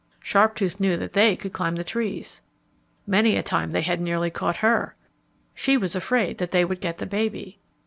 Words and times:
Sharptooth 0.19 0.79
knew 0.79 0.97
that 0.97 1.13
they 1.13 1.35
could 1.35 1.53
climb 1.53 1.75
the 1.75 1.83
trees. 1.83 2.41
Many 3.05 3.35
a 3.37 3.43
time 3.43 3.69
they 3.69 3.83
had 3.83 4.01
nearly 4.01 4.31
caught 4.31 4.63
her. 4.65 4.95
She 5.53 5.77
was 5.77 5.95
afraid 5.95 6.39
that 6.39 6.49
they 6.49 6.65
would 6.65 6.81
get 6.81 6.97
the 6.97 7.05
baby. 7.05 7.59